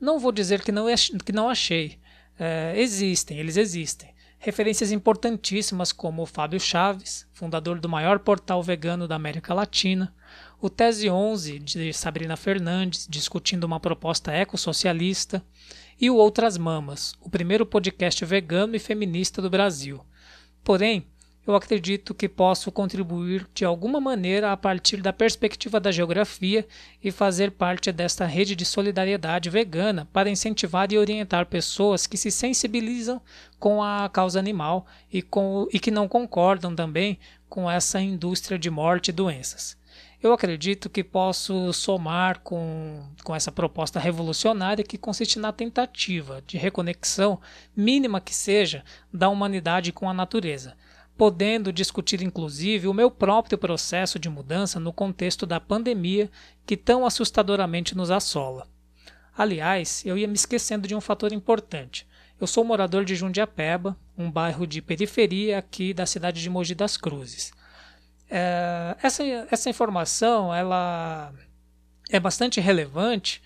Não 0.00 0.18
vou 0.18 0.32
dizer 0.32 0.62
que 0.62 0.72
não, 0.72 0.86
que 1.24 1.32
não 1.32 1.48
achei. 1.48 1.98
É, 2.38 2.74
existem, 2.76 3.38
eles 3.38 3.56
existem 3.56 4.14
referências 4.38 4.92
importantíssimas 4.92 5.92
como 5.92 6.22
o 6.22 6.26
Fábio 6.26 6.60
Chaves, 6.60 7.26
fundador 7.32 7.80
do 7.80 7.88
maior 7.88 8.20
portal 8.20 8.62
vegano 8.62 9.08
da 9.08 9.16
América 9.16 9.52
Latina, 9.52 10.14
o 10.60 10.70
Tese 10.70 11.10
11 11.10 11.58
de 11.58 11.92
Sabrina 11.92 12.36
Fernandes, 12.36 13.06
discutindo 13.08 13.64
uma 13.64 13.80
proposta 13.80 14.32
ecossocialista, 14.32 15.44
e 16.00 16.10
o 16.10 16.16
Outras 16.16 16.56
Mamas, 16.56 17.14
o 17.20 17.30
primeiro 17.30 17.66
podcast 17.66 18.24
vegano 18.24 18.76
e 18.76 18.78
feminista 18.78 19.42
do 19.42 19.50
Brasil. 19.50 20.00
Porém, 20.62 21.06
eu 21.48 21.54
acredito 21.54 22.14
que 22.14 22.28
posso 22.28 22.70
contribuir 22.70 23.48
de 23.54 23.64
alguma 23.64 23.98
maneira 23.98 24.52
a 24.52 24.56
partir 24.56 24.98
da 25.00 25.14
perspectiva 25.14 25.80
da 25.80 25.90
geografia 25.90 26.68
e 27.02 27.10
fazer 27.10 27.52
parte 27.52 27.90
desta 27.90 28.26
rede 28.26 28.54
de 28.54 28.66
solidariedade 28.66 29.48
vegana 29.48 30.06
para 30.12 30.28
incentivar 30.28 30.92
e 30.92 30.98
orientar 30.98 31.46
pessoas 31.46 32.06
que 32.06 32.18
se 32.18 32.30
sensibilizam 32.30 33.18
com 33.58 33.82
a 33.82 34.10
causa 34.10 34.38
animal 34.38 34.86
e, 35.10 35.22
com, 35.22 35.66
e 35.72 35.80
que 35.80 35.90
não 35.90 36.06
concordam 36.06 36.76
também 36.76 37.18
com 37.48 37.70
essa 37.70 37.98
indústria 37.98 38.58
de 38.58 38.68
morte 38.68 39.08
e 39.08 39.12
doenças. 39.12 39.77
Eu 40.20 40.32
acredito 40.32 40.90
que 40.90 41.04
posso 41.04 41.72
somar 41.72 42.40
com, 42.40 43.04
com 43.22 43.36
essa 43.36 43.52
proposta 43.52 44.00
revolucionária 44.00 44.82
que 44.84 44.98
consiste 44.98 45.38
na 45.38 45.52
tentativa 45.52 46.42
de 46.46 46.58
reconexão, 46.58 47.40
mínima 47.76 48.20
que 48.20 48.34
seja, 48.34 48.84
da 49.12 49.28
humanidade 49.28 49.92
com 49.92 50.08
a 50.10 50.14
natureza 50.14 50.76
podendo 51.18 51.72
discutir 51.72 52.22
inclusive 52.22 52.86
o 52.86 52.94
meu 52.94 53.10
próprio 53.10 53.58
processo 53.58 54.20
de 54.20 54.30
mudança 54.30 54.78
no 54.78 54.92
contexto 54.92 55.44
da 55.44 55.58
pandemia 55.58 56.30
que 56.64 56.76
tão 56.76 57.04
assustadoramente 57.04 57.96
nos 57.96 58.08
assola. 58.08 58.68
Aliás, 59.36 60.04
eu 60.06 60.16
ia 60.16 60.28
me 60.28 60.34
esquecendo 60.34 60.86
de 60.86 60.94
um 60.94 61.00
fator 61.00 61.32
importante. 61.32 62.06
Eu 62.40 62.46
sou 62.46 62.62
morador 62.62 63.04
de 63.04 63.16
Jundiapeba, 63.16 63.96
um 64.16 64.30
bairro 64.30 64.64
de 64.64 64.80
periferia 64.80 65.58
aqui 65.58 65.92
da 65.92 66.06
cidade 66.06 66.40
de 66.40 66.48
Mogi 66.48 66.74
das 66.74 66.96
Cruzes. 66.96 67.52
É, 68.30 68.96
essa, 69.02 69.22
essa 69.50 69.70
informação 69.70 70.54
ela 70.54 71.32
é 72.10 72.20
bastante 72.20 72.60
relevante 72.60 73.42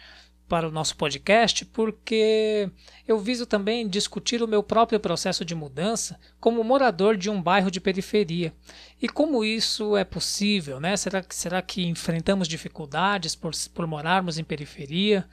para 0.53 0.69
o 0.69 0.71
nosso 0.71 0.97
podcast, 0.97 1.65
porque 1.65 2.69
eu 3.09 3.19
viso 3.19 3.47
também 3.47 3.89
discutir 3.89 4.43
o 4.43 4.47
meu 4.47 4.63
próprio 4.63 5.01
processo 5.01 5.47
de 5.47 5.55
mudança 5.55 6.21
como 6.39 6.63
morador 6.63 7.17
de 7.17 7.31
um 7.31 7.41
bairro 7.41 7.71
de 7.71 7.81
periferia. 7.81 8.53
E 9.01 9.09
como 9.09 9.43
isso 9.43 9.97
é 9.97 10.05
possível, 10.05 10.79
né? 10.79 10.95
Será, 10.95 11.25
será 11.31 11.63
que 11.63 11.87
enfrentamos 11.87 12.47
dificuldades 12.47 13.35
por, 13.35 13.53
por 13.73 13.87
morarmos 13.87 14.37
em 14.37 14.45
periferia? 14.45 15.27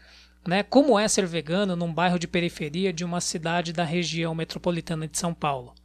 Né? 0.48 0.64
Como 0.64 0.98
é 0.98 1.06
ser 1.06 1.26
vegano 1.26 1.76
num 1.76 1.94
bairro 1.94 2.18
de 2.18 2.26
periferia 2.26 2.94
de 2.94 3.04
uma 3.04 3.20
cidade 3.20 3.74
da 3.74 3.84
região 3.84 4.34
metropolitana 4.34 5.06
de 5.06 5.18
São 5.18 5.34
Paulo? 5.34 5.76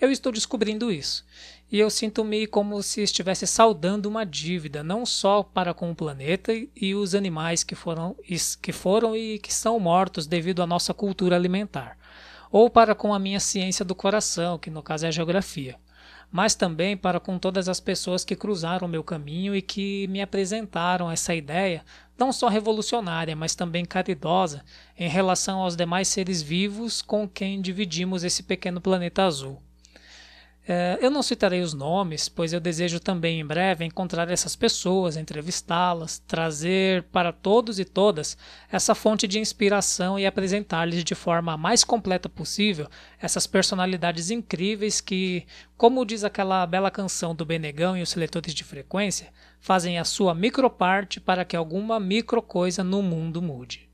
Eu 0.00 0.10
estou 0.10 0.32
descobrindo 0.32 0.90
isso 0.90 1.24
e 1.72 1.78
eu 1.78 1.88
sinto-me 1.88 2.48
como 2.48 2.82
se 2.82 3.00
estivesse 3.02 3.46
saudando 3.46 4.06
uma 4.06 4.26
dívida, 4.26 4.82
não 4.82 5.06
só 5.06 5.42
para 5.42 5.72
com 5.72 5.90
o 5.90 5.94
planeta 5.94 6.52
e 6.74 6.94
os 6.94 7.14
animais 7.14 7.62
que 7.62 7.76
foram, 7.76 8.16
que 8.60 8.72
foram 8.72 9.16
e 9.16 9.38
que 9.38 9.54
são 9.54 9.78
mortos 9.78 10.26
devido 10.26 10.62
à 10.62 10.66
nossa 10.66 10.92
cultura 10.92 11.36
alimentar, 11.36 11.96
ou 12.50 12.68
para 12.68 12.94
com 12.94 13.14
a 13.14 13.20
minha 13.20 13.38
ciência 13.38 13.84
do 13.84 13.94
coração, 13.94 14.58
que 14.58 14.68
no 14.68 14.82
caso 14.82 15.04
é 15.04 15.08
a 15.08 15.12
geografia, 15.12 15.76
mas 16.28 16.56
também 16.56 16.96
para 16.96 17.20
com 17.20 17.38
todas 17.38 17.68
as 17.68 17.78
pessoas 17.78 18.24
que 18.24 18.34
cruzaram 18.34 18.88
meu 18.88 19.04
caminho 19.04 19.54
e 19.54 19.62
que 19.62 20.08
me 20.08 20.20
apresentaram 20.20 21.08
essa 21.08 21.36
ideia, 21.36 21.84
não 22.18 22.32
só 22.32 22.48
revolucionária, 22.48 23.36
mas 23.36 23.54
também 23.54 23.84
caridosa 23.84 24.64
em 24.98 25.08
relação 25.08 25.60
aos 25.60 25.76
demais 25.76 26.08
seres 26.08 26.42
vivos 26.42 27.00
com 27.00 27.28
quem 27.28 27.60
dividimos 27.60 28.24
esse 28.24 28.42
pequeno 28.42 28.80
planeta 28.80 29.22
azul. 29.22 29.62
É, 30.72 30.96
eu 31.00 31.10
não 31.10 31.20
citarei 31.20 31.62
os 31.62 31.74
nomes, 31.74 32.28
pois 32.28 32.52
eu 32.52 32.60
desejo 32.60 33.00
também 33.00 33.40
em 33.40 33.44
breve 33.44 33.84
encontrar 33.84 34.30
essas 34.30 34.54
pessoas, 34.54 35.16
entrevistá-las, 35.16 36.20
trazer 36.20 37.02
para 37.10 37.32
todos 37.32 37.80
e 37.80 37.84
todas 37.84 38.38
essa 38.70 38.94
fonte 38.94 39.26
de 39.26 39.40
inspiração 39.40 40.16
e 40.16 40.24
apresentar-lhes 40.24 41.02
de 41.02 41.16
forma 41.16 41.56
mais 41.56 41.82
completa 41.82 42.28
possível 42.28 42.88
essas 43.18 43.48
personalidades 43.48 44.30
incríveis 44.30 45.00
que, 45.00 45.44
como 45.76 46.06
diz 46.06 46.22
aquela 46.22 46.64
bela 46.66 46.88
canção 46.88 47.34
do 47.34 47.44
Benegão 47.44 47.96
e 47.96 48.02
os 48.02 48.10
seletores 48.10 48.54
de 48.54 48.62
frequência, 48.62 49.32
fazem 49.58 49.98
a 49.98 50.04
sua 50.04 50.36
microparte 50.36 51.18
para 51.18 51.44
que 51.44 51.56
alguma 51.56 51.98
micro 51.98 52.40
coisa 52.40 52.84
no 52.84 53.02
mundo 53.02 53.42
mude. 53.42 53.89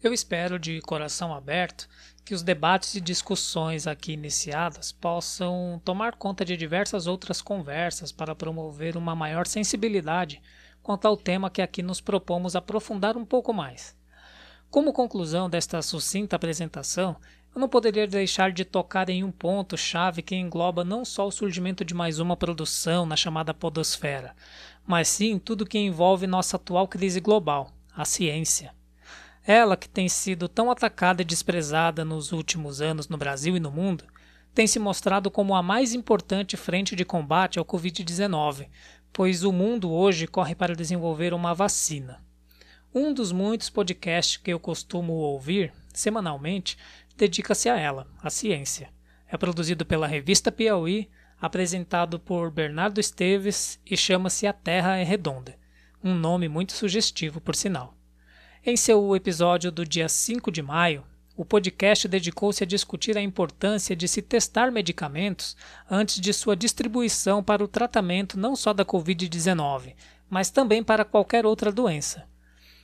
Eu 0.00 0.12
espero 0.12 0.60
de 0.60 0.80
coração 0.82 1.34
aberto 1.34 1.88
que 2.24 2.32
os 2.32 2.44
debates 2.44 2.94
e 2.94 3.00
discussões 3.00 3.84
aqui 3.84 4.12
iniciadas 4.12 4.92
possam 4.92 5.82
tomar 5.84 6.14
conta 6.14 6.44
de 6.44 6.56
diversas 6.56 7.08
outras 7.08 7.42
conversas 7.42 8.12
para 8.12 8.32
promover 8.32 8.96
uma 8.96 9.16
maior 9.16 9.44
sensibilidade 9.44 10.40
quanto 10.84 11.06
ao 11.08 11.16
tema 11.16 11.50
que 11.50 11.60
aqui 11.60 11.82
nos 11.82 12.00
propomos 12.00 12.54
aprofundar 12.54 13.16
um 13.16 13.24
pouco 13.24 13.52
mais. 13.52 13.96
Como 14.70 14.92
conclusão 14.92 15.50
desta 15.50 15.82
sucinta 15.82 16.36
apresentação, 16.36 17.16
eu 17.52 17.60
não 17.60 17.68
poderia 17.68 18.06
deixar 18.06 18.52
de 18.52 18.64
tocar 18.64 19.10
em 19.10 19.24
um 19.24 19.32
ponto-chave 19.32 20.22
que 20.22 20.36
engloba 20.36 20.84
não 20.84 21.04
só 21.04 21.26
o 21.26 21.32
surgimento 21.32 21.84
de 21.84 21.92
mais 21.92 22.20
uma 22.20 22.36
produção 22.36 23.04
na 23.04 23.16
chamada 23.16 23.52
Podosfera, 23.52 24.36
mas 24.86 25.08
sim 25.08 25.40
tudo 25.40 25.66
que 25.66 25.78
envolve 25.78 26.24
nossa 26.28 26.54
atual 26.54 26.86
crise 26.86 27.18
global, 27.18 27.72
a 27.92 28.04
ciência. 28.04 28.77
Ela, 29.50 29.78
que 29.78 29.88
tem 29.88 30.10
sido 30.10 30.46
tão 30.46 30.70
atacada 30.70 31.22
e 31.22 31.24
desprezada 31.24 32.04
nos 32.04 32.32
últimos 32.32 32.82
anos 32.82 33.08
no 33.08 33.16
Brasil 33.16 33.56
e 33.56 33.60
no 33.60 33.70
mundo, 33.70 34.04
tem 34.52 34.66
se 34.66 34.78
mostrado 34.78 35.30
como 35.30 35.54
a 35.54 35.62
mais 35.62 35.94
importante 35.94 36.54
frente 36.54 36.94
de 36.94 37.02
combate 37.02 37.58
ao 37.58 37.64
Covid-19, 37.64 38.68
pois 39.10 39.44
o 39.44 39.50
mundo 39.50 39.90
hoje 39.90 40.26
corre 40.26 40.54
para 40.54 40.76
desenvolver 40.76 41.32
uma 41.32 41.54
vacina. 41.54 42.22
Um 42.94 43.14
dos 43.14 43.32
muitos 43.32 43.70
podcasts 43.70 44.36
que 44.36 44.52
eu 44.52 44.60
costumo 44.60 45.14
ouvir 45.14 45.72
semanalmente 45.94 46.76
dedica-se 47.16 47.70
a 47.70 47.78
ela, 47.78 48.06
a 48.22 48.28
ciência. 48.28 48.90
É 49.26 49.38
produzido 49.38 49.86
pela 49.86 50.06
revista 50.06 50.52
Piauí, 50.52 51.08
apresentado 51.40 52.20
por 52.20 52.50
Bernardo 52.50 53.00
Esteves 53.00 53.80
e 53.86 53.96
chama-se 53.96 54.46
A 54.46 54.52
Terra 54.52 54.98
é 54.98 55.04
Redonda, 55.04 55.56
um 56.04 56.14
nome 56.14 56.50
muito 56.50 56.74
sugestivo, 56.74 57.40
por 57.40 57.56
sinal. 57.56 57.97
Em 58.66 58.76
seu 58.76 59.14
episódio 59.14 59.70
do 59.70 59.84
dia 59.86 60.08
5 60.08 60.50
de 60.50 60.60
maio, 60.60 61.04
o 61.36 61.44
podcast 61.44 62.08
dedicou-se 62.08 62.64
a 62.64 62.66
discutir 62.66 63.16
a 63.16 63.22
importância 63.22 63.94
de 63.94 64.08
se 64.08 64.20
testar 64.20 64.72
medicamentos 64.72 65.56
antes 65.88 66.20
de 66.20 66.32
sua 66.32 66.56
distribuição 66.56 67.40
para 67.40 67.62
o 67.62 67.68
tratamento 67.68 68.36
não 68.36 68.56
só 68.56 68.72
da 68.72 68.84
Covid-19, 68.84 69.94
mas 70.28 70.50
também 70.50 70.82
para 70.82 71.04
qualquer 71.04 71.46
outra 71.46 71.70
doença. 71.70 72.24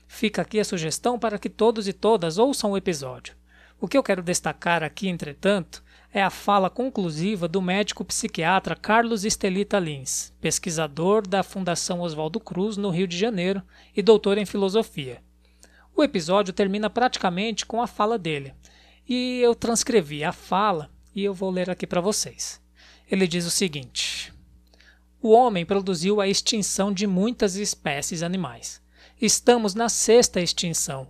Fica 0.06 0.42
aqui 0.42 0.60
a 0.60 0.64
sugestão 0.64 1.18
para 1.18 1.40
que 1.40 1.50
todos 1.50 1.88
e 1.88 1.92
todas 1.92 2.38
ouçam 2.38 2.70
o 2.70 2.76
episódio. 2.76 3.34
O 3.80 3.88
que 3.88 3.98
eu 3.98 4.02
quero 4.02 4.22
destacar 4.22 4.84
aqui, 4.84 5.08
entretanto, 5.08 5.82
é 6.12 6.22
a 6.22 6.30
fala 6.30 6.70
conclusiva 6.70 7.48
do 7.48 7.60
médico 7.60 8.04
psiquiatra 8.04 8.76
Carlos 8.76 9.24
Estelita 9.24 9.80
Lins, 9.80 10.32
pesquisador 10.40 11.26
da 11.26 11.42
Fundação 11.42 12.00
Oswaldo 12.00 12.38
Cruz, 12.38 12.76
no 12.76 12.90
Rio 12.90 13.08
de 13.08 13.18
Janeiro, 13.18 13.60
e 13.94 14.00
doutor 14.00 14.38
em 14.38 14.46
filosofia. 14.46 15.20
O 15.96 16.02
episódio 16.02 16.52
termina 16.52 16.90
praticamente 16.90 17.64
com 17.64 17.80
a 17.80 17.86
fala 17.86 18.18
dele. 18.18 18.52
E 19.08 19.38
eu 19.40 19.54
transcrevi 19.54 20.24
a 20.24 20.32
fala 20.32 20.90
e 21.14 21.22
eu 21.22 21.32
vou 21.32 21.50
ler 21.50 21.70
aqui 21.70 21.86
para 21.86 22.00
vocês. 22.00 22.60
Ele 23.08 23.28
diz 23.28 23.46
o 23.46 23.50
seguinte: 23.50 24.32
O 25.22 25.30
homem 25.30 25.64
produziu 25.64 26.20
a 26.20 26.26
extinção 26.26 26.92
de 26.92 27.06
muitas 27.06 27.54
espécies 27.54 28.22
animais. 28.22 28.82
Estamos 29.20 29.74
na 29.74 29.88
sexta 29.88 30.40
extinção. 30.40 31.08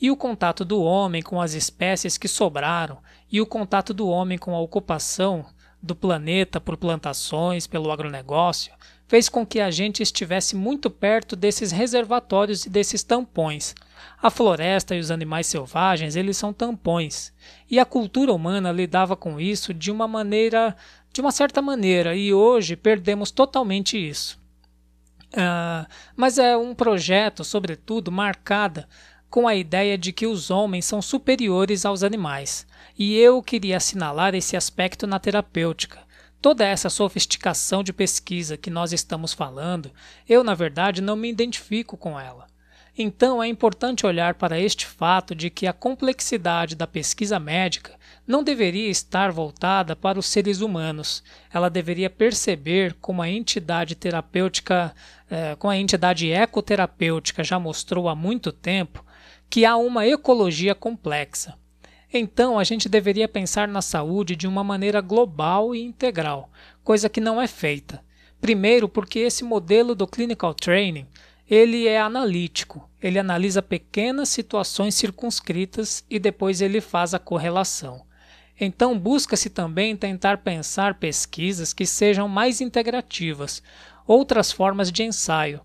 E 0.00 0.10
o 0.10 0.16
contato 0.16 0.64
do 0.64 0.82
homem 0.82 1.22
com 1.22 1.40
as 1.40 1.54
espécies 1.54 2.18
que 2.18 2.28
sobraram 2.28 2.98
e 3.30 3.40
o 3.40 3.46
contato 3.46 3.94
do 3.94 4.08
homem 4.08 4.36
com 4.36 4.54
a 4.54 4.60
ocupação 4.60 5.46
do 5.80 5.94
planeta 5.94 6.60
por 6.60 6.76
plantações, 6.76 7.66
pelo 7.66 7.92
agronegócio, 7.92 8.72
fez 9.06 9.28
com 9.28 9.46
que 9.46 9.60
a 9.60 9.70
gente 9.70 10.02
estivesse 10.02 10.56
muito 10.56 10.90
perto 10.90 11.36
desses 11.36 11.70
reservatórios 11.70 12.66
e 12.66 12.68
desses 12.68 13.04
tampões. 13.04 13.74
A 14.22 14.30
floresta 14.30 14.94
e 14.94 15.00
os 15.00 15.10
animais 15.10 15.46
selvagens, 15.46 16.16
eles 16.16 16.36
são 16.36 16.52
tampões. 16.52 17.32
E 17.70 17.78
a 17.78 17.84
cultura 17.84 18.32
humana 18.32 18.72
lidava 18.72 19.16
com 19.16 19.40
isso 19.40 19.74
de 19.74 19.90
uma 19.90 20.08
maneira, 20.08 20.76
de 21.12 21.20
uma 21.20 21.30
certa 21.30 21.60
maneira, 21.60 22.14
e 22.14 22.32
hoje 22.32 22.76
perdemos 22.76 23.30
totalmente 23.30 23.96
isso. 23.96 24.38
Uh, 25.32 25.86
mas 26.14 26.38
é 26.38 26.56
um 26.56 26.74
projeto, 26.74 27.44
sobretudo, 27.44 28.10
marcada 28.10 28.88
com 29.28 29.46
a 29.46 29.54
ideia 29.54 29.98
de 29.98 30.12
que 30.12 30.26
os 30.26 30.50
homens 30.50 30.86
são 30.86 31.02
superiores 31.02 31.84
aos 31.84 32.02
animais, 32.02 32.66
e 32.98 33.16
eu 33.16 33.42
queria 33.42 33.76
assinalar 33.76 34.34
esse 34.34 34.56
aspecto 34.56 35.06
na 35.06 35.18
terapêutica. 35.18 35.98
Toda 36.40 36.64
essa 36.64 36.88
sofisticação 36.88 37.82
de 37.82 37.92
pesquisa 37.92 38.56
que 38.56 38.70
nós 38.70 38.92
estamos 38.92 39.32
falando, 39.32 39.90
eu, 40.28 40.44
na 40.44 40.54
verdade, 40.54 41.02
não 41.02 41.16
me 41.16 41.28
identifico 41.28 41.96
com 41.96 42.18
ela. 42.18 42.46
Então 42.98 43.42
é 43.42 43.46
importante 43.46 44.06
olhar 44.06 44.34
para 44.34 44.58
este 44.58 44.86
fato 44.86 45.34
de 45.34 45.50
que 45.50 45.66
a 45.66 45.72
complexidade 45.72 46.74
da 46.74 46.86
pesquisa 46.86 47.38
médica 47.38 47.94
não 48.26 48.42
deveria 48.42 48.88
estar 48.88 49.30
voltada 49.30 49.94
para 49.94 50.18
os 50.18 50.24
seres 50.24 50.62
humanos. 50.62 51.22
Ela 51.52 51.68
deveria 51.68 52.08
perceber 52.08 52.94
como 52.94 53.20
a 53.20 53.28
entidade 53.28 53.94
terapêutica, 53.94 54.94
eh, 55.30 55.54
como 55.58 55.70
a 55.70 55.76
entidade 55.76 56.32
ecoterapêutica 56.32 57.44
já 57.44 57.58
mostrou 57.58 58.08
há 58.08 58.14
muito 58.14 58.50
tempo, 58.50 59.04
que 59.50 59.66
há 59.66 59.76
uma 59.76 60.06
ecologia 60.06 60.74
complexa. 60.74 61.54
Então, 62.10 62.58
a 62.58 62.64
gente 62.64 62.88
deveria 62.88 63.28
pensar 63.28 63.68
na 63.68 63.82
saúde 63.82 64.34
de 64.34 64.46
uma 64.46 64.64
maneira 64.64 65.02
global 65.02 65.74
e 65.74 65.82
integral, 65.82 66.50
coisa 66.82 67.10
que 67.10 67.20
não 67.20 67.42
é 67.42 67.46
feita. 67.46 68.02
Primeiro, 68.40 68.88
porque 68.88 69.18
esse 69.18 69.44
modelo 69.44 69.94
do 69.94 70.06
clinical 70.06 70.54
training, 70.54 71.06
ele 71.48 71.86
é 71.86 72.00
analítico. 72.00 72.88
Ele 73.00 73.18
analisa 73.18 73.62
pequenas 73.62 74.28
situações 74.28 74.94
circunscritas 74.94 76.04
e 76.10 76.18
depois 76.18 76.60
ele 76.60 76.80
faz 76.80 77.14
a 77.14 77.18
correlação. 77.18 78.04
Então, 78.58 78.98
busca-se 78.98 79.50
também 79.50 79.96
tentar 79.96 80.38
pensar 80.38 80.94
pesquisas 80.94 81.72
que 81.72 81.84
sejam 81.86 82.26
mais 82.26 82.60
integrativas, 82.60 83.62
outras 84.06 84.50
formas 84.50 84.90
de 84.90 85.02
ensaio, 85.02 85.60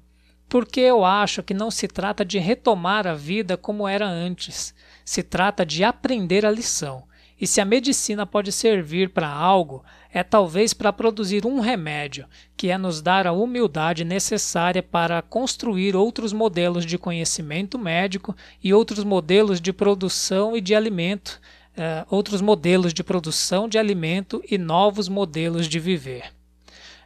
porque 0.50 0.82
eu 0.82 1.06
acho 1.06 1.42
que 1.42 1.54
não 1.54 1.72
se 1.72 1.88
trata 1.88 2.26
de 2.26 2.38
retomar 2.38 3.08
a 3.08 3.14
vida 3.14 3.56
como 3.56 3.88
era 3.88 4.06
antes, 4.06 4.76
se 5.06 5.24
trata 5.24 5.66
de 5.66 5.86
aprender 5.86 6.46
a 6.46 6.52
lição. 6.52 7.08
E 7.42 7.48
se 7.48 7.60
a 7.60 7.66
medicina 7.66 8.24
pode 8.24 8.52
servir 8.52 9.10
para 9.10 9.28
algo, 9.28 9.84
é 10.14 10.24
talvez 10.24 10.76
para 10.76 10.94
produzir 10.94 11.44
um 11.44 11.60
remédio, 11.60 12.28
que 12.56 12.70
é 12.70 12.78
nos 12.78 13.02
dar 13.02 13.26
a 13.26 13.32
humildade 13.32 14.06
necessária 14.06 14.84
para 14.84 15.24
construir 15.24 15.96
outros 15.96 16.34
modelos 16.34 16.86
de 16.86 17.00
conhecimento 17.00 17.80
médico 17.80 18.36
e 18.64 18.72
outros 18.72 19.04
modelos 19.04 19.60
de 19.60 19.74
produção 19.74 20.56
e 20.56 20.62
de 20.62 20.76
alimento, 20.76 21.42
uh, 21.72 22.06
outros 22.16 22.42
modelos 22.42 22.94
de 22.94 23.04
produção 23.04 23.68
de 23.68 23.80
alimento 23.80 24.44
e 24.48 24.56
novos 24.60 25.10
modelos 25.10 25.68
de 25.68 25.80
viver. 25.80 26.32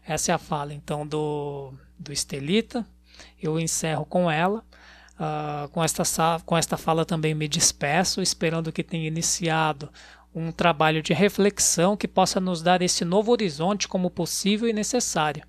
Essa 0.05 0.33
é 0.33 0.35
a 0.35 0.37
fala 0.37 0.73
então 0.73 1.07
do, 1.07 1.71
do 1.97 2.11
Estelita, 2.11 2.85
eu 3.41 3.57
encerro 3.57 4.05
com 4.05 4.29
ela. 4.29 4.61
Uh, 5.17 5.69
com, 5.69 5.81
esta, 5.81 6.03
com 6.45 6.57
esta 6.57 6.75
fala 6.75 7.05
também 7.05 7.33
me 7.33 7.47
despeço, 7.47 8.21
esperando 8.21 8.69
que 8.69 8.83
tenha 8.83 9.07
iniciado 9.07 9.89
um 10.35 10.51
trabalho 10.51 11.01
de 11.01 11.13
reflexão 11.13 11.95
que 11.95 12.09
possa 12.09 12.41
nos 12.41 12.61
dar 12.61 12.81
esse 12.81 13.05
novo 13.05 13.31
horizonte 13.31 13.87
como 13.87 14.11
possível 14.11 14.67
e 14.67 14.73
necessário. 14.73 15.45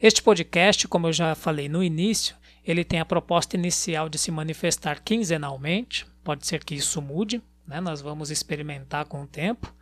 Este 0.00 0.22
podcast, 0.22 0.86
como 0.86 1.06
eu 1.06 1.12
já 1.12 1.34
falei 1.34 1.70
no 1.70 1.82
início, 1.82 2.36
ele 2.62 2.84
tem 2.84 3.00
a 3.00 3.06
proposta 3.06 3.56
inicial 3.56 4.10
de 4.10 4.18
se 4.18 4.30
manifestar 4.30 5.02
quinzenalmente, 5.02 6.06
pode 6.22 6.46
ser 6.46 6.62
que 6.62 6.74
isso 6.74 7.00
mude, 7.00 7.42
né? 7.66 7.80
nós 7.80 8.02
vamos 8.02 8.30
experimentar 8.30 9.06
com 9.06 9.22
o 9.22 9.26
tempo. 9.26 9.74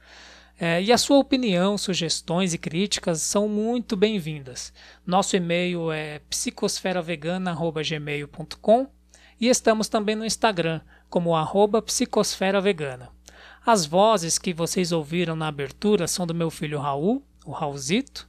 É, 0.61 0.81
e 0.81 0.93
a 0.93 0.99
sua 0.99 1.19
opinião, 1.19 1.77
sugestões 1.77 2.55
e 2.55 2.59
críticas 2.59 3.23
são 3.23 3.49
muito 3.49 3.97
bem-vindas. 3.97 4.73
Nosso 5.05 5.35
e-mail 5.35 5.91
é 5.91 6.21
psicosferavegana.gmail.com 6.31 8.87
e 9.41 9.49
estamos 9.49 9.89
também 9.89 10.15
no 10.15 10.25
Instagram 10.25 10.81
como 11.11 11.35
arroba 11.35 11.83
psicosferavegana. 11.83 13.11
As 13.67 13.87
vozes 13.87 14.37
que 14.37 14.53
vocês 14.53 14.93
ouviram 14.93 15.35
na 15.35 15.49
abertura 15.49 16.07
são 16.07 16.27
do 16.27 16.35
meu 16.35 16.51
filho 16.51 16.79
Raul, 16.79 17.25
o 17.47 17.51
Raulzito, 17.51 18.29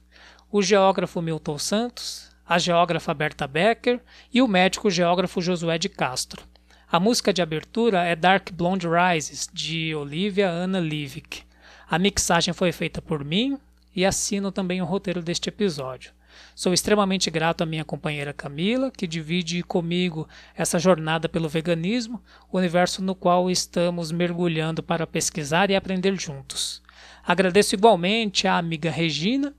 o 0.50 0.62
geógrafo 0.62 1.20
Milton 1.20 1.58
Santos, 1.58 2.30
a 2.48 2.58
geógrafa 2.58 3.12
Berta 3.12 3.46
Becker 3.46 4.00
e 4.32 4.40
o 4.40 4.48
médico 4.48 4.90
geógrafo 4.90 5.42
Josué 5.42 5.76
de 5.76 5.90
Castro. 5.90 6.42
A 6.90 6.98
música 6.98 7.34
de 7.34 7.42
abertura 7.42 8.02
é 8.02 8.16
Dark 8.16 8.50
Blonde 8.50 8.86
Rises, 8.88 9.46
de 9.52 9.94
Olivia 9.94 10.50
Anna 10.50 10.80
Livick. 10.80 11.42
A 11.86 11.98
mixagem 11.98 12.54
foi 12.54 12.72
feita 12.72 13.02
por 13.02 13.22
mim 13.22 13.58
e 13.94 14.06
assino 14.06 14.50
também 14.50 14.80
o 14.80 14.86
roteiro 14.86 15.20
deste 15.20 15.50
episódio. 15.50 16.12
Sou 16.54 16.72
extremamente 16.72 17.30
grato 17.30 17.62
à 17.62 17.66
minha 17.66 17.84
companheira 17.84 18.32
Camila, 18.32 18.90
que 18.90 19.06
divide 19.06 19.62
comigo 19.62 20.28
essa 20.54 20.78
jornada 20.78 21.28
pelo 21.28 21.48
veganismo, 21.48 22.22
universo 22.52 23.02
no 23.02 23.14
qual 23.14 23.50
estamos 23.50 24.10
mergulhando 24.10 24.82
para 24.82 25.06
pesquisar 25.06 25.70
e 25.70 25.76
aprender 25.76 26.18
juntos. 26.18 26.82
Agradeço 27.24 27.74
igualmente 27.74 28.46
à 28.46 28.56
amiga 28.56 28.90
Regina 28.90 29.54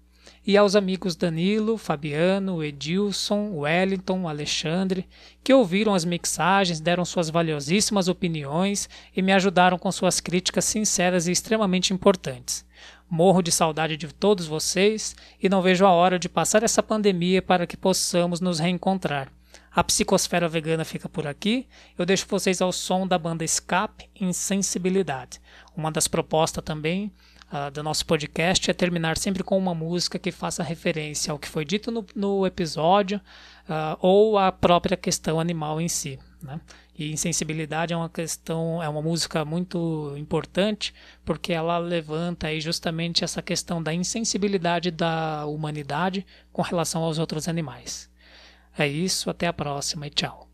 e 0.45 0.55
aos 0.55 0.77
amigos 0.77 1.15
Danilo, 1.15 1.77
Fabiano, 1.77 2.63
Edilson, 2.63 3.51
Wellington, 3.51 4.29
Alexandre, 4.29 5.05
que 5.43 5.53
ouviram 5.53 5.93
as 5.93 6.05
mixagens, 6.05 6.79
deram 6.79 7.03
suas 7.03 7.29
valiosíssimas 7.29 8.07
opiniões 8.07 8.89
e 9.13 9.21
me 9.21 9.33
ajudaram 9.33 9.77
com 9.77 9.91
suas 9.91 10.21
críticas 10.21 10.63
sinceras 10.63 11.27
e 11.27 11.31
extremamente 11.33 11.93
importantes. 11.93 12.65
Morro 13.09 13.41
de 13.41 13.51
saudade 13.51 13.95
de 13.95 14.07
todos 14.07 14.47
vocês 14.47 15.15
e 15.41 15.47
não 15.47 15.61
vejo 15.61 15.85
a 15.85 15.91
hora 15.91 16.19
de 16.19 16.27
passar 16.27 16.61
essa 16.63 16.83
pandemia 16.83 17.41
para 17.41 17.65
que 17.65 17.77
possamos 17.77 18.41
nos 18.41 18.59
reencontrar. 18.59 19.31
A 19.73 19.83
psicosfera 19.83 20.49
vegana 20.49 20.83
fica 20.83 21.07
por 21.07 21.25
aqui. 21.25 21.67
Eu 21.97 22.05
deixo 22.05 22.25
vocês 22.27 22.61
ao 22.61 22.71
som 22.71 23.07
da 23.07 23.17
banda 23.17 23.45
Escape 23.45 24.09
Insensibilidade. 24.19 25.39
Uma 25.75 25.91
das 25.91 26.07
propostas 26.07 26.63
também 26.63 27.11
uh, 27.53 27.71
do 27.71 27.81
nosso 27.81 28.05
podcast 28.05 28.69
é 28.69 28.73
terminar 28.73 29.17
sempre 29.17 29.43
com 29.43 29.57
uma 29.57 29.73
música 29.73 30.19
que 30.19 30.31
faça 30.31 30.61
referência 30.61 31.31
ao 31.31 31.39
que 31.39 31.47
foi 31.47 31.63
dito 31.63 31.91
no, 31.91 32.05
no 32.15 32.45
episódio 32.45 33.21
uh, 33.69 33.97
ou 34.01 34.37
à 34.37 34.51
própria 34.51 34.97
questão 34.97 35.39
animal 35.39 35.79
em 35.79 35.87
si. 35.87 36.19
Né? 36.41 36.61
E 36.97 37.11
insensibilidade 37.11 37.93
é 37.93 37.97
uma 37.97 38.09
questão, 38.09 38.81
é 38.81 38.87
uma 38.87 39.01
música 39.01 39.43
muito 39.43 40.13
importante 40.17 40.93
porque 41.25 41.51
ela 41.51 41.77
levanta 41.77 42.47
aí 42.47 42.61
justamente 42.61 43.23
essa 43.23 43.41
questão 43.41 43.81
da 43.81 43.93
insensibilidade 43.93 44.91
da 44.91 45.45
humanidade 45.45 46.25
com 46.53 46.61
relação 46.61 47.03
aos 47.03 47.17
outros 47.17 47.47
animais. 47.47 48.09
É 48.77 48.87
isso, 48.87 49.29
até 49.29 49.47
a 49.47 49.53
próxima 49.53 50.05
e 50.05 50.11
tchau. 50.11 50.46